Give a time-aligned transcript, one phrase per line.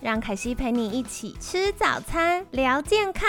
[0.00, 3.28] 让凯西陪你一起吃早餐，聊健康。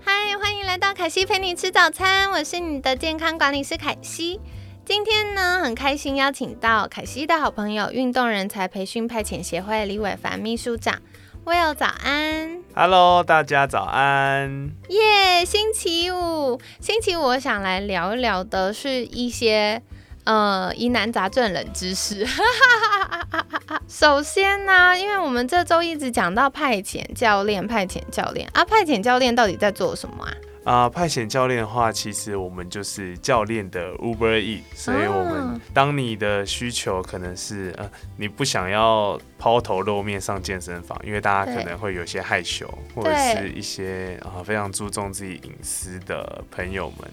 [0.00, 4.40] 嗨，欢迎来到凯西陪你吃早餐，我是你的健康管理师凯西。
[4.84, 11.00] 今天呢，很开心邀请到凯西的好朋友，运动人才培训派遣协会李伟凡秘书长。
[11.44, 12.64] Will，早安。
[12.74, 14.72] Hello，大家早安。
[14.88, 19.80] 耶，星期五，星期五，我想来聊一聊的是一些
[20.30, 22.24] 呃疑难杂症冷知识。
[23.88, 28.48] 首先呢，因为我们这周一直讲到派遣教练，派遣教练。
[28.52, 30.30] 啊，派遣教练到底在做什么啊？
[30.62, 47.10] 啊，派遣教练的话，其实我们就是教练的 Uber E，所以我们当你的需求可能是呃，你不想要抛头露面上健身房，因为大家可能会有些害羞，或者是一些啊非常注重自己隐私的朋友们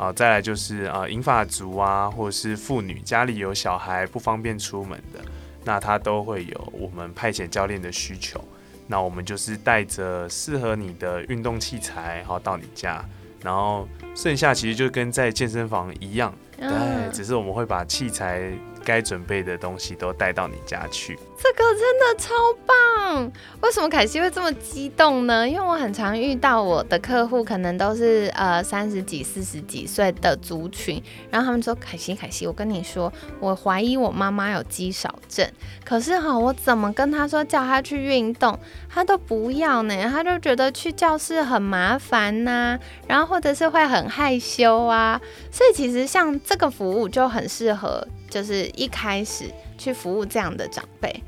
[0.00, 5.20] 啊，再来就是啊银发族啊，或者是妇女家里有小孩不方便出门的，
[5.62, 8.42] 那他都会有我们派遣教练的需求。
[8.86, 13.04] 那我们就是带着适合你的运动器材，然后到你家，
[13.42, 16.68] 然后剩下其实就跟在健身房一样，对，
[17.12, 18.50] 只是我们会把器材。
[18.90, 22.34] 该准备的东西都带到你家去，这个真的超
[22.66, 23.30] 棒！
[23.60, 25.48] 为什么凯西会这么激动呢？
[25.48, 35.48] 因为我很常遇到我的客户，可能都是呃三十几、四十几岁的族群，然后他们说：“凯西，凯西，我跟你说，我怀疑我妈妈有肌少症，
[35.84, 40.10] 可是哈，我怎么跟他说叫他去运动，他都不要呢？
[40.10, 45.20] 他就觉得去教室很麻烦呐，然后或者是会很害羞啊，
[45.52, 51.22] 所以其实像这个服务就很适合。”就是一开始去服务这样的长辈，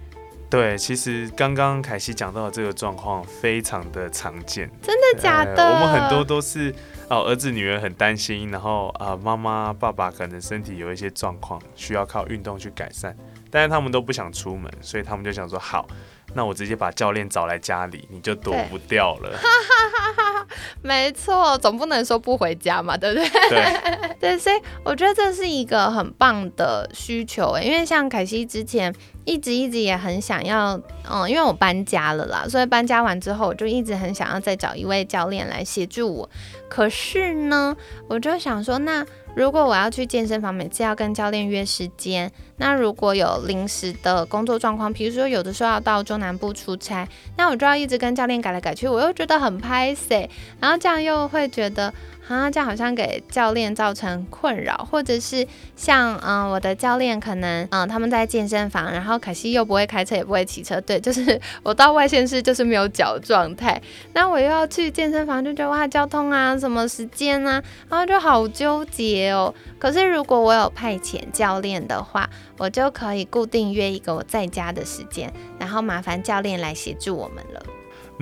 [0.48, 5.62] 对，其实刚刚凯西讲到的这个状况非常的常见，真的假的？
[5.62, 6.72] 我们很多都是
[7.08, 13.16] 哦，儿子女儿很担心，然后啊，妈妈爸爸可能身体有一些状况，需要靠运动去改善，
[13.50, 15.86] 但是他们都不想出门，所以他们就想说好。
[16.34, 19.30] 那我直接把教练找来家里，你就躲不掉了。
[20.82, 23.28] 没错，总不能说不回家嘛，对不对？
[23.48, 36.28] 对 对，所以我觉得这是一个很棒的需求因为像凯西之前一直一直也很想要，嗯，因为我搬家了啦，所以搬家完之后我就一直很想要再找一位教练来协助我。
[36.68, 37.76] 可是呢，
[38.08, 39.06] 我就想说那。
[39.34, 47.08] 如果我要去健身房，每次要跟教练约时间，那如果有临时的工作状况，比如说有的时候要到中南部出差，
[47.38, 50.28] 那我就要一直跟教练改来改去，我又觉得很拍 C，
[50.60, 51.90] 然后这样又会觉得。
[52.28, 55.46] 啊，这样好像给教练造成困扰，或者是
[55.76, 63.80] 像嗯，我的教练可能嗯，他们在健身房，然后可惜又不会开车，也不会骑车，对，就是我到外县市就是没有脚状态，
[64.14, 69.52] 那我又要去健身房，就觉得哇，交通啊，什么时间啊，然后就好纠结哦。
[69.78, 77.62] 可是如果我有派遣教练的话，我就可以固定约一个我在家的时间，然后麻烦教练来协助我们了。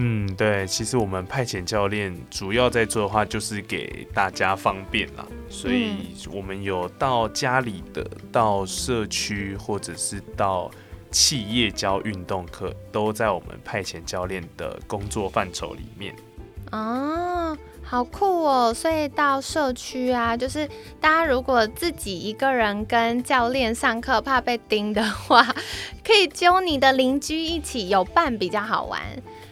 [0.03, 5.27] 嗯，对，其实我们派遣教练主要在做的话，就是给大家方便啦。
[5.51, 10.71] 所以我们有到家里的、到社区或者是到
[11.11, 16.17] 企业教运动课，都在我们派遣教练的工作范畴里面。
[16.73, 18.73] 哦，好酷哦！
[18.73, 20.67] 所以到社区啊，就是
[20.99, 25.45] 大家如果自己一个人跟教练上课，怕被盯的话，
[26.03, 29.03] 可以揪你的邻居一起，有伴比较好玩。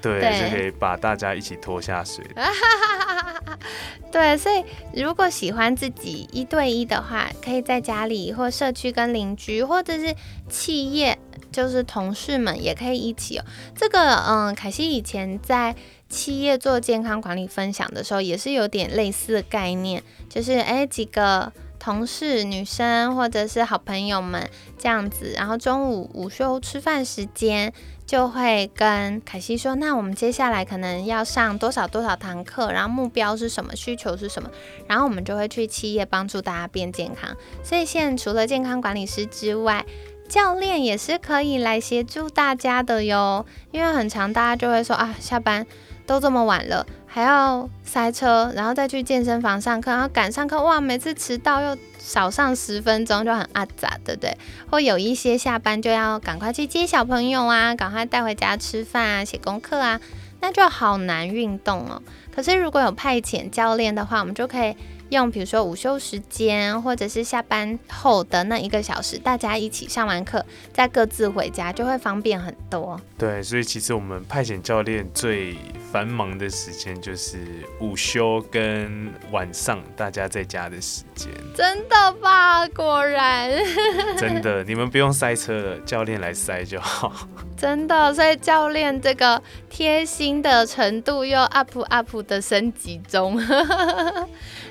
[0.01, 2.25] 对，就可以把大家一起拖下水。
[4.11, 4.65] 对，所以
[4.95, 10.15] 如果喜欢自己一对一的话，可以在家里或社区跟邻居，或者是
[10.49, 11.19] 企业，
[11.53, 13.45] 就是同事们也可以一起哦。
[13.77, 15.75] 这个，嗯，凯西以前在
[16.09, 24.49] 企业做健康管理分享的时候，也是有点类似的概念，就是哎几个同事女生或者是好朋友们
[24.79, 27.73] 这样子，然后中午午休吃饭时间。
[28.09, 34.51] 就会跟凯西说，那我们接下来可能要上多少多少堂课，然后目标是什么，需求是什么，
[34.87, 37.37] 然后我们就会去企业帮助大家变健康。
[37.63, 39.85] 所以现在除了健康管理师之外，
[40.27, 43.45] 教练也是可以来协助大家的哟。
[43.73, 45.67] 因为很长，大家就会说啊，下班
[46.07, 46.87] 都这么晚了，
[47.19, 54.39] 还要塞车，然后再去健身房上课，然后赶上课，哇，每次迟到又少上十分钟，就很阿杂，对不对？
[54.71, 60.01] 或有一些下班就要赶快去接小朋友啊，赶快带回家吃饭啊，写功课啊，
[60.41, 62.01] 那就好难运动哦。
[62.33, 64.77] 可是如果有派遣教练的话，我们就可以。
[65.11, 73.01] 用比如说午休时间，或者是下班后的那一个小时，大家一起上完课，再各自回家，就会方便很多。
[73.17, 75.57] 对，所以其实我们派遣教练最
[75.91, 77.39] 繁忙的时间就是
[77.81, 81.31] 午休跟晚上大家在家的时间。
[81.55, 82.67] 真的吧？
[82.69, 83.51] 果然。
[84.19, 87.13] 真的，你们不用塞车了，教练来塞就好。
[87.57, 93.37] 真的，所以教练这个贴心的程度又 up up 的升级中。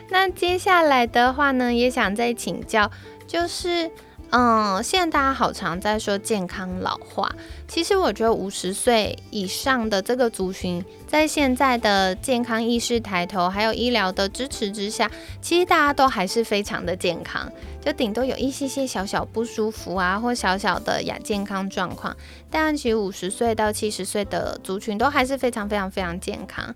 [0.10, 2.90] 那接下来的话呢，也想再请教，
[3.28, 3.92] 就是，
[4.30, 7.30] 嗯，现在大家好常在说健康老化，
[7.68, 15.12] 其实我觉得五十岁以上的这个族群，在现在的健康意识抬头，还有医疗的支持之下，
[15.42, 17.52] 其实大家都还是非常的健康，
[17.82, 22.16] 就顶多有一些些小小不舒服啊，或小小的亚健康状况，
[22.50, 26.74] 但其实五十岁到七十岁的族群都还是非常非常非常健康。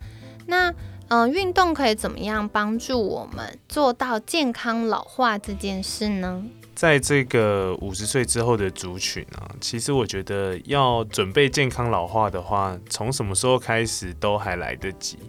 [0.47, 0.73] 那
[1.11, 6.41] 嗯，运动可以怎么样帮助我们做到健康老化这件事呢？
[6.73, 15.19] 在这个五十岁之后的族群啊，其实我觉得要准备健康老化的话，从什么时候开始都还来得及。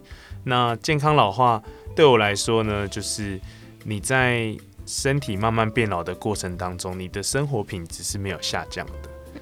[0.45, 1.61] 那健康老化
[1.97, 3.41] 对我来说呢，就是
[3.83, 4.57] 你在
[4.87, 8.93] 身体慢慢变老的过程当中，你的生活品质是没有下降的。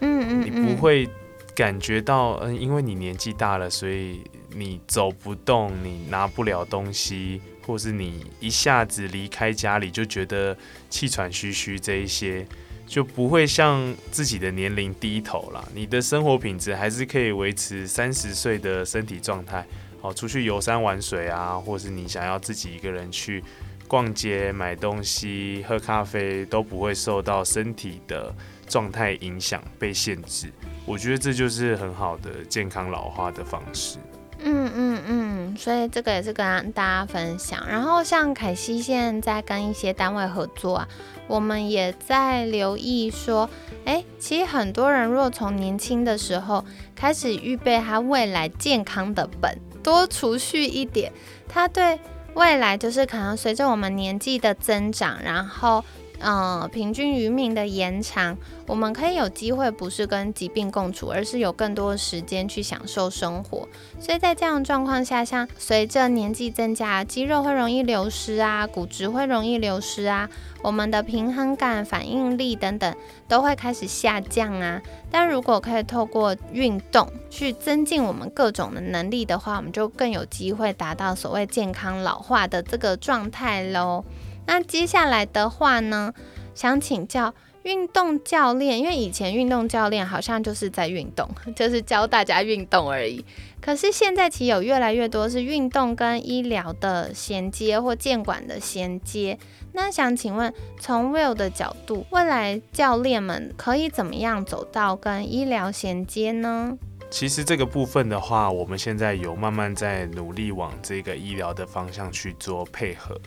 [0.00, 1.06] 嗯嗯，你不会
[1.54, 4.22] 感觉到，嗯，因为你年纪大了，所以。
[4.54, 10.56] 你走不动，你拿不了东西，或是你一下子离开家里就觉得
[10.88, 12.46] 气喘吁吁，这一些
[12.86, 15.68] 就不会向自己的年龄低头了。
[15.74, 19.64] 你的生活品质还是可以维持三十岁的身体状态。
[20.00, 23.44] 好，出去游山玩水啊，或是你想要自己一个人去
[23.86, 28.34] 逛街买东西、喝咖啡，都不会受到身体的
[28.66, 30.50] 状态影响被限制。
[30.86, 33.98] 我觉得这就是很好的健康老化的方式。
[34.42, 37.66] 嗯嗯嗯，所以这个也是跟大家分享。
[37.68, 40.88] 然后像凯西现在跟一些单位合作啊，
[41.26, 43.48] 我们也在留意说，
[43.84, 46.64] 哎，其实很多人若从年轻的时候
[46.94, 51.12] 开始预备他未来健康的本，多储蓄一点，
[51.48, 51.98] 他对
[52.34, 55.84] 未来就是可能随着我们年纪的增长，然后。
[56.22, 58.36] 嗯，平均余命的延长，
[58.66, 63.66] 我们可以有机会不是跟疾病共处，而是有更多时间去享受生活。
[63.98, 70.28] 所以在这样的状况下，像随着年纪增加，肌肉会容易流失啊，骨质会容易流失啊，
[70.62, 72.94] 我们的平衡感、反应力等等
[73.26, 74.82] 都会开始下降啊。
[75.10, 84.04] 但如果可以透过运动去增进我们各种的能力的话，我们就更有机会达到所谓健康老化的这个状态喽。
[84.46, 86.12] 那接下来的话呢，
[86.54, 93.24] 想请教运动教练，因为以前运动教练好像就是在运动， 就是教大家运动而已。
[93.60, 99.38] 可是现在其实有越来越多是运动跟医疗的衔接或监管的衔接。
[99.72, 106.76] 那想请问，从 Will 的角度，未来教练们可以怎么样走到跟医疗衔接呢？
[107.10, 113.20] 其实这个部分的话，我们现在有慢慢在努力往这个医疗的方向去做配合。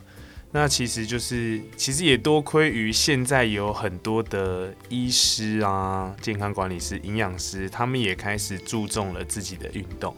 [0.55, 10.15] 那其实就是，其实也多亏于现在有很多的医师啊、健康管理师、营养师，他们也开始注重了自己的运动。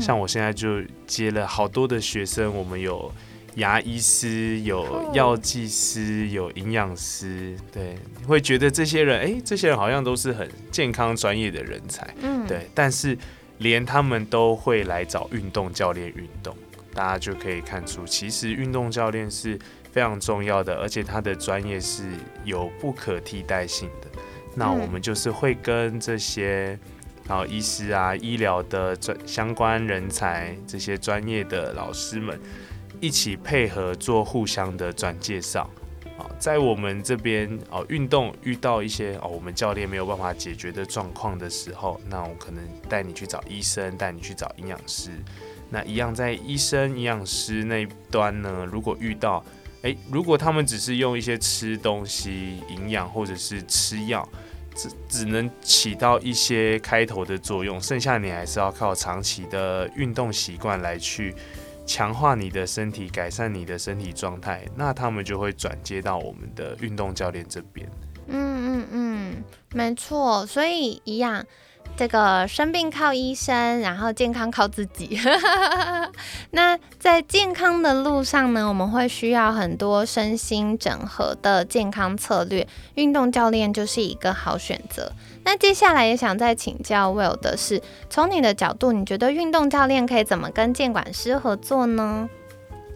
[0.00, 3.12] 像我现在就接了好多的学生，我们有
[3.56, 13.18] 牙医师、有药剂师、有营养师，对，会觉得这些人，哎，这些人好像都是很健康专业的人才，嗯，对，但是
[13.58, 16.56] 连他们都会来找运动教练运动。
[16.94, 19.58] 大家就可以看出，其实运动教练是
[19.90, 22.04] 非常重要的，而且他的专业是
[22.44, 24.08] 有不可替代性的。
[24.54, 26.78] 那我们就是会跟这些，
[27.26, 32.38] 然后医师啊、医疗的专相关人才、这些专业的老师们
[33.00, 35.70] 一起配合做互相的转介绍。
[36.18, 45.10] 啊，在我们这边哦，运动遇到一些哦，我们教练没有办法解决的状况的时候，那我可能带你去找医生，带你去找营养师。
[45.72, 48.68] 那一样在医生、营养师那一端呢？
[48.70, 49.42] 如果遇到，
[49.80, 54.28] 诶，如果他们只是用一些吃东西、营养或者是吃药，
[54.74, 61.34] 只只能起到一些开头的作用，剩下你还是要靠长期的运动习惯来去
[61.86, 64.62] 强化你的身体，改善你的身体状态。
[64.76, 67.88] 那他们就会转接到我们的运动教练这边。
[68.26, 71.42] 嗯嗯嗯，没错，所以一样。
[71.94, 75.18] 这个生病靠医生，然后健康靠自己。
[76.50, 85.12] 那在健康的路上呢，我们会需要很多身心整合的健康策略，运动教练就是一个好选择。
[85.44, 92.28] 那接下来也想再请教 Will 的是，从你的角度，你觉得运动教练可以怎么跟监管师合作呢？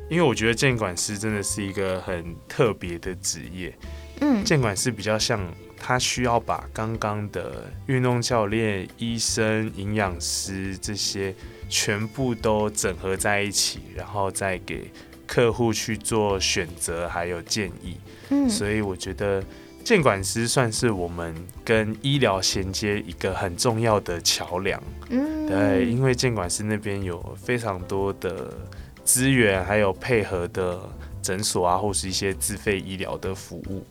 [0.09, 3.77] 因为我觉得监管师真的是一个很特别的职业。
[4.21, 5.41] 嗯，监管师比较像。
[5.77, 11.35] 他需要把刚刚的运动教练、医生、营养师这些
[11.69, 14.91] 全部都整合在一起，然后再给
[15.27, 17.97] 客户去做选择还有建议。
[18.31, 19.43] 嗯，所以我觉得
[19.85, 24.83] 监管师算是我们跟医疗衔接一个很重要的桥梁。
[25.11, 28.53] 嗯，对，因为监管师那边有非常多的
[29.05, 30.81] 资源，还有配合的
[31.23, 33.87] 诊所啊，或是一些自费医疗的服务。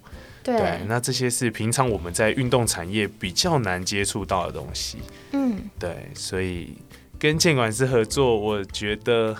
[0.46, 5.00] 对，那这些是平常我们在运动产业比较难接触到的东西。
[5.32, 6.78] 嗯，对，所以
[7.18, 9.34] 跟监管师合作，我觉得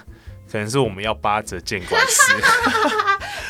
[0.52, 2.34] 可能是我们要扒着监管师。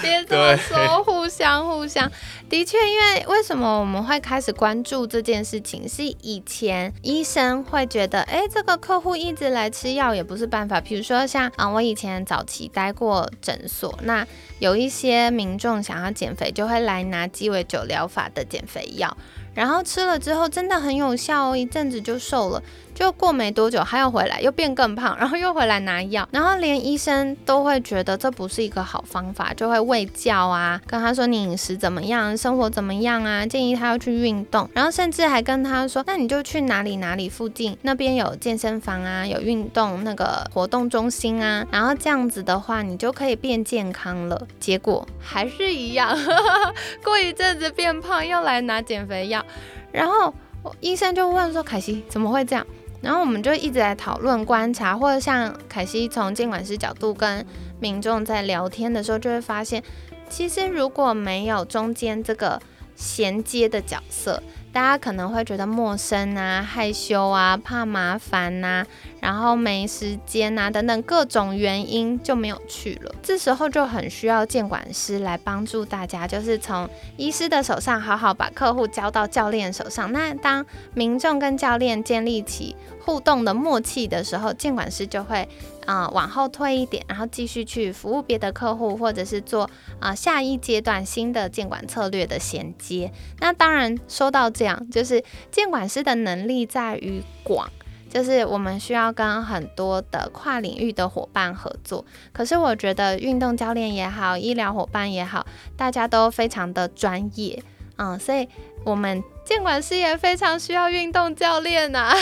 [0.05, 2.09] 别这么说，互相互相，
[2.47, 5.89] 的确，因为为什么我们会开始关注这件事情？
[5.89, 10.79] 是以前医生会觉得，哎，这个客户一直来吃药也不是办法。
[10.79, 14.25] 比如说像啊，我以前早期待过诊所，那
[14.59, 19.17] 有一些民众想要减肥，就会来拿鸡尾酒疗法的减肥药。
[19.53, 22.61] 然后吃了之后真的很有效哦，一阵子就瘦了。
[22.95, 44.41] 就过没多久，他又回来，又变更胖，然后又回来拿药，然后连医生都会觉得这不是一个好方法，就会喂教啊，跟他说你饮食怎么样，生活怎么样啊，建议他要去运动，然后甚至还跟他说，那你就去哪里哪里附近那边有健身房啊，有运动那个活动中心啊，然后这样子的话，你就可以变健康了。
[44.57, 46.17] 结果还是一样，
[47.03, 49.45] 过一阵子变胖，又来拿减肥药。
[49.91, 50.33] 然后
[50.79, 52.65] 医生就问说：“凯西怎么会这样？”
[53.05, 57.45] 然后我们就一直在讨论、观察，或者像凯西从监管师角度跟
[57.79, 59.83] 民众在聊天的时候，就会发现，
[60.27, 62.59] 其实如果没有中间这个
[62.95, 64.41] 衔接的角色。
[64.75, 68.85] 大家可能会觉得陌生啊、害羞啊、怕麻烦呐，
[69.21, 73.15] 然后没时间呐等等各种原因就没有去了。
[73.23, 80.11] 这时候就很需要监管师来帮助大家，就是从医师的手上好好把客户交到教练手上。
[80.11, 85.47] 那当民众跟教练建立起互动的默契的时候，监管师就会。
[85.85, 93.11] 啊，往后退一点，然后继续去服务别的客户，或者是做啊下一阶段新的监管策略的衔接。
[93.39, 97.69] 那当然说到这样，就是监管师的能力在于广，
[98.09, 102.03] 就是我们需要跟很多的跨领域的伙伴合作。
[102.33, 105.45] 可是我觉得运动教练也好，医疗伙伴也好，
[105.77, 107.61] 大家都非常的专业，
[107.97, 108.47] 嗯，所以
[108.83, 112.15] 我们监管师也非常需要运动教练呐。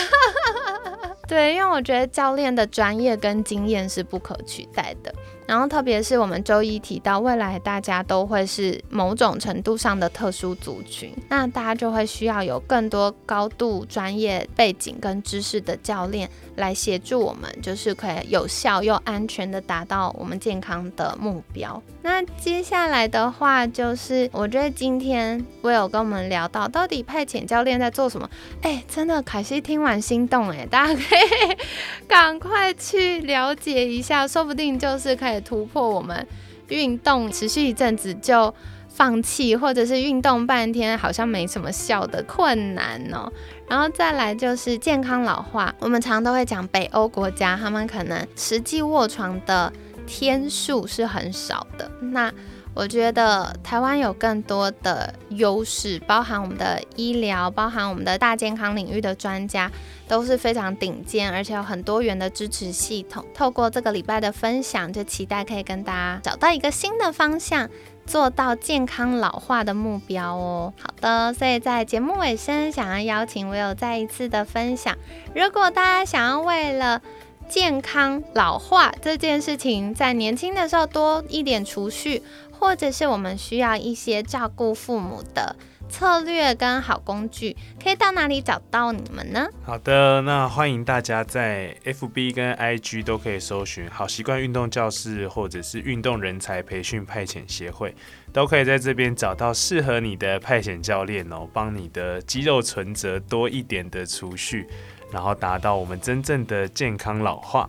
[1.26, 5.14] 对，因为我觉得教练的专业跟经验是不可取代的。
[5.46, 21.82] 然后，特别是我们周一提到，未来大家都会是某种程度上的特殊族群，那大家就会需要有更多高度专业背景跟知识的教练来协助我们，就是可以有效又安全的达到我们健康的目标。
[22.00, 28.28] 那接下来的话，就是我觉得今天我有跟我们聊到，到底派遣教练在做什么？
[28.62, 31.56] 哎，真的，凯西听完心动哎，大家可以
[32.08, 35.33] 赶快去了解一下，说不定就是可以。
[35.40, 36.26] 突破我们
[36.68, 38.54] 运动持续一阵子就
[38.88, 43.30] 放弃，或者是运动半天好像没什么效的困难哦。
[43.68, 49.72] 然后再来就是健康老化，我们常常都会讲北欧国家，他们可能实际卧床的
[50.06, 51.90] 天数是很少的。
[52.00, 52.32] 那
[52.74, 59.70] 我觉得台湾有更多的优势，包含我们的医疗，包含我们的大健康领域的专家
[60.08, 63.24] 都是非常顶尖，而且有很多元的支持系统。
[63.32, 67.70] 透过这个礼拜的分享，就期待可以跟大家找到一个新的方向，
[68.04, 70.74] 做到健康老化的目标哦。
[70.82, 74.96] 好的，所以在节目尾声，想要邀请我有再一次的分享。
[75.32, 77.00] 如果大家想要为了
[77.48, 82.20] 健康老化这件事情，在年轻的时候多一点储蓄。
[82.64, 85.54] 或者是我们需要一些照顾父母的
[85.86, 89.46] 策略跟好工具，可以到哪里找到你们呢？
[89.66, 97.94] 好的，那欢迎大家在 FB 跟 IG 都可以搜寻好习惯运动教室，或者是运动人才培训派遣协会，
[98.32, 104.66] 都可以在这边找到适合你的派遣教练哦，帮你的肌肉存折多一点的储蓄，
[105.12, 107.68] 然后达到我们真正的健康老化。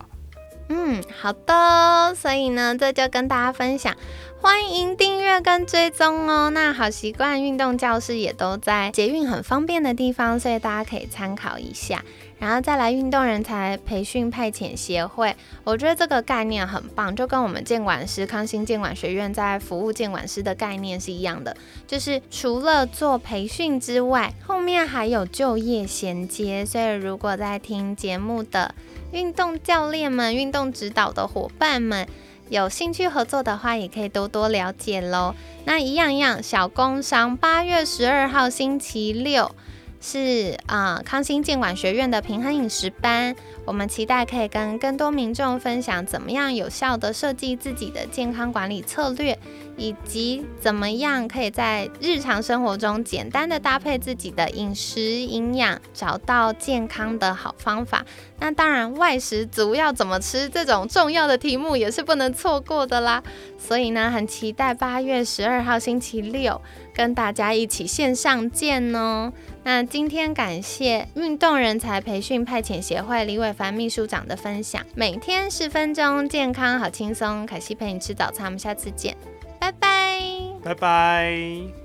[0.70, 3.96] 嗯，好的，所以呢，这就跟大家分享。
[4.42, 6.50] 欢迎订阅跟追踪哦。
[6.52, 12.04] 那好习惯运动教室也都在捷运很方便的地方，所以大家可以参考一下。
[12.38, 21.56] 然后再来运动人才培训派遣协会，我觉得这个概念很棒，就跟我们监管师康欣监管学院在服务监管师的概念是一样的，
[21.88, 26.66] 就是除了做培训之外，后面还有就业衔接。
[26.66, 28.76] 所以如果在听节目的
[29.12, 32.06] 运动教练们、运动指导的伙伴们
[32.50, 35.34] 有兴趣合作的话，也可以多多了解喽。
[35.64, 39.56] 那一样一样小工商，八月十二号星期六。
[40.08, 43.36] 是啊，康心健管学院的平衡饮食班，
[43.66, 49.36] 我们期待可以跟更多民众分享怎么样有效的设计自己的健康管理策略，
[49.78, 58.06] 以及怎么样可以在日常生活中简单的搭配自己的饮食营养，找到健康的好方法。
[58.40, 63.24] 那当然，外食族要怎么吃这种重要的题目也是不能错过的啦。
[63.58, 66.62] 所以呢，很期待八月十二号星期六
[66.94, 69.32] 跟大家一起线上见哦。
[69.64, 77.46] 那今天感谢运动人才培训派遣协会李伟凡秘书长的分享，每天十分钟，健康好轻松。
[77.46, 79.16] 凯西陪你吃早餐，我们下次见，
[79.66, 80.20] 拜拜，
[80.64, 81.85] 拜拜。